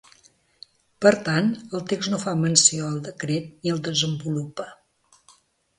Per 1.05 1.11
tant, 1.27 1.51
el 1.79 1.83
text 1.91 2.13
no 2.15 2.21
fa 2.25 2.33
menció 2.41 2.89
al 2.89 2.99
decret 3.11 3.53
ni 3.53 3.77
el 3.77 3.87
desenvolupa. 3.91 4.69